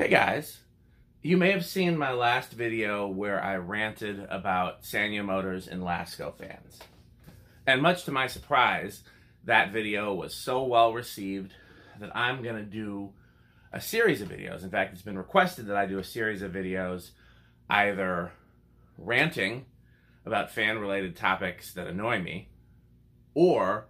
[0.00, 0.60] Hey guys,
[1.22, 6.32] you may have seen my last video where I ranted about Sanyo Motors and Lasco
[6.38, 6.78] fans.
[7.66, 9.02] And much to my surprise,
[9.42, 11.52] that video was so well received
[11.98, 13.10] that I'm to do
[13.72, 14.62] a series of videos.
[14.62, 17.10] In fact, it's been requested that I do a series of videos
[17.68, 18.30] either
[18.98, 19.64] ranting
[20.24, 22.50] about fan related topics that annoy me
[23.34, 23.88] or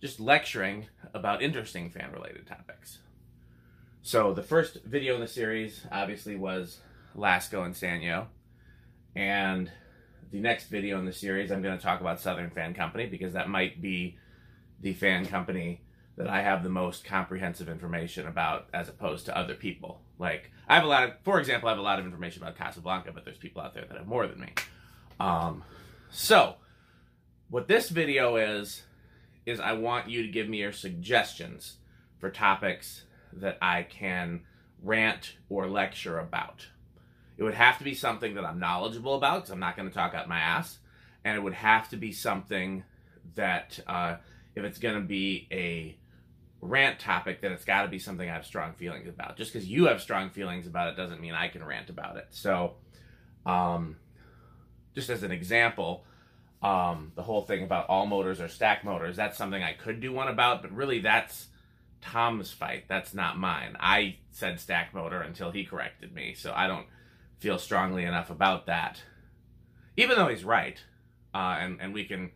[0.00, 2.98] just lecturing about interesting fan related topics.
[4.08, 6.78] So the first video in the series obviously was
[7.14, 8.28] Lasco and Sanyo.
[9.14, 9.70] And
[10.30, 13.34] the next video in the series, I'm going to talk about Southern Fan Company because
[13.34, 14.16] that might be
[14.80, 15.82] the fan company
[16.16, 20.00] that I have the most comprehensive information about as opposed to other people.
[20.18, 22.56] Like, I have a lot of, for example, I have a lot of information about
[22.56, 24.54] Casablanca, but there's people out there that have more than me.
[25.20, 25.64] Um,
[26.08, 26.54] so,
[27.50, 28.84] what this video is,
[29.44, 31.76] is I want you to give me your suggestions
[32.18, 33.02] for topics
[33.34, 34.42] that I can
[34.82, 36.66] rant or lecture about.
[37.36, 39.94] It would have to be something that I'm knowledgeable about because I'm not going to
[39.94, 40.78] talk out my ass.
[41.24, 42.84] And it would have to be something
[43.34, 44.16] that, uh,
[44.54, 45.96] if it's going to be a
[46.60, 49.36] rant topic, then it's got to be something I have strong feelings about.
[49.36, 52.26] Just because you have strong feelings about it doesn't mean I can rant about it.
[52.30, 52.74] So,
[53.46, 53.96] um,
[54.94, 56.04] just as an example,
[56.62, 60.12] um, the whole thing about all motors or stack motors, that's something I could do
[60.12, 61.46] one about, but really that's
[62.00, 62.84] Tom's fight.
[62.88, 63.76] That's not mine.
[63.80, 66.86] I said stack motor until he corrected me, so I don't
[67.38, 69.02] feel strongly enough about that.
[69.96, 70.78] Even though he's right,
[71.34, 72.30] uh, and and we can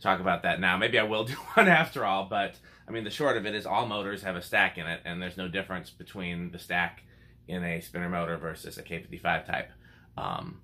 [0.00, 0.76] talk about that now.
[0.76, 3.66] Maybe I will do one after all, but I mean the short of it is
[3.66, 7.02] all motors have a stack in it, and there's no difference between the stack
[7.48, 9.70] in a spinner motor versus a K55 type.
[10.16, 10.60] Um,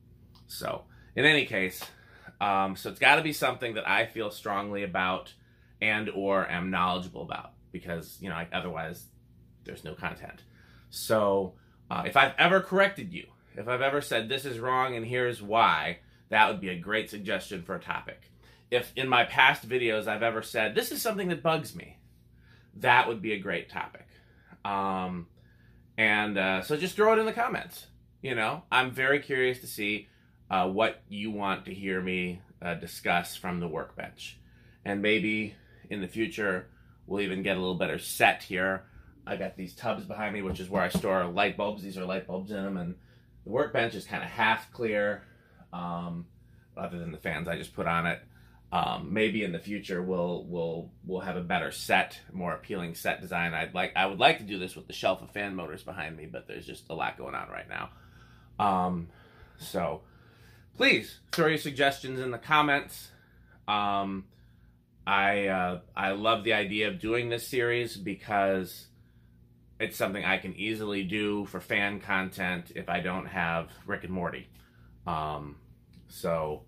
[0.46, 0.84] so
[1.16, 1.82] in any case,
[2.41, 5.32] um, so it's got to be something that I feel strongly about
[5.80, 9.06] and or am knowledgeable about because you know otherwise
[9.64, 10.42] there's no content.
[10.91, 11.55] So
[11.91, 15.42] uh, if I've ever corrected you, if I've ever said this is wrong and here's
[15.42, 15.98] why,
[16.30, 18.30] that would be a great suggestion for a topic.
[18.70, 21.98] If in my past videos I've ever said this is something that bugs me,
[22.76, 24.06] that would be a great topic.
[24.65, 25.26] Um,
[25.97, 27.87] and uh, so just throw it in the comments.
[28.22, 30.09] You know, I'm very curious to see
[30.50, 34.38] uh, what you want to hear me uh, discuss from the workbench.
[34.84, 35.54] And maybe
[35.91, 36.69] in the future,
[37.08, 38.84] We'll even get a little better set here.
[39.26, 41.82] I got these tubs behind me, which is where I store light bulbs.
[41.82, 42.94] These are light bulbs in them, and
[43.44, 45.22] the workbench is kind of half clear,
[45.72, 46.26] um,
[46.76, 48.20] other than the fans I just put on it.
[48.70, 53.22] Um, maybe in the future we'll we'll we'll have a better set, more appealing set
[53.22, 53.54] design.
[53.54, 56.14] I'd like I would like to do this with the shelf of fan motors behind
[56.16, 57.88] me, but there's just a lot going on right now.
[58.58, 59.08] Um,
[59.56, 60.02] so
[60.76, 63.10] please throw your suggestions in the comments.
[63.66, 64.24] Um,
[65.08, 68.88] I uh, I love the idea of doing this series because
[69.80, 74.12] it's something I can easily do for fan content if I don't have Rick and
[74.12, 74.48] Morty.
[75.06, 75.56] Um,
[76.08, 76.64] so,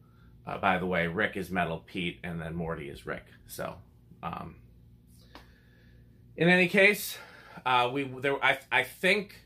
[0.46, 3.26] uh, by the way, Rick is Metal Pete, and then Morty is Rick.
[3.46, 3.74] So,
[4.22, 4.56] um,
[6.34, 7.18] in any case,
[7.66, 9.38] uh, we there I I think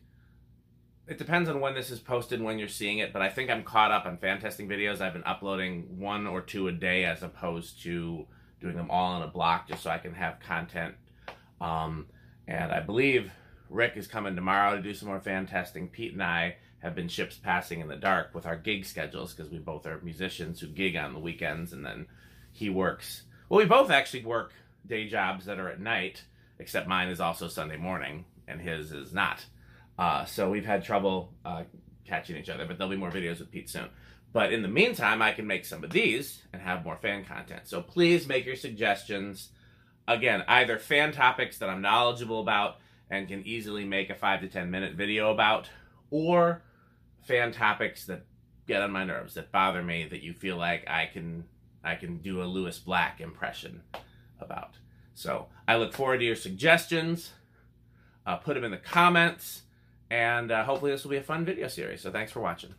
[1.08, 3.64] it depends on when this is posted when you're seeing it, but I think I'm
[3.64, 5.00] caught up on fan testing videos.
[5.00, 8.28] I've been uploading one or two a day as opposed to
[8.64, 10.94] doing them all in a block just so I can have content.
[11.60, 12.06] Um,
[12.48, 13.30] and I believe
[13.68, 15.88] Rick is coming tomorrow to do some more fan testing.
[15.88, 19.52] Pete and I have been ships passing in the dark with our gig schedules because
[19.52, 22.06] we both are musicians who gig on the weekends and then
[22.52, 23.24] he works.
[23.50, 24.52] Well, we both actually work
[24.86, 26.24] day jobs that are at night,
[26.58, 29.44] except mine is also Sunday morning and his is not.
[29.98, 31.64] Uh, so we've had trouble uh,
[32.06, 33.88] catching each other, but there'll be more videos with Pete soon.
[34.32, 37.62] But in the meantime, I can make some of these and have more fan content.
[37.64, 39.50] So please make your suggestions.
[40.08, 42.78] Again, either fan topics that I'm knowledgeable about
[43.10, 45.68] and can easily make a 5 to 10 minute video about,
[46.10, 46.62] or
[47.22, 48.26] fan topics that
[48.66, 51.44] get on my nerves, that bother me, that you feel like I can
[51.84, 53.82] I can do a Lewis Black impression
[54.40, 54.78] about.
[55.14, 57.32] So I look forward to your suggestions.
[58.26, 59.62] Uh, put them in the comments,
[60.10, 62.00] and uh, hopefully this will be a fun video series.
[62.02, 62.74] So thanks for watching.